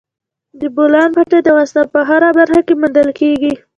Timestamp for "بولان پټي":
0.75-1.39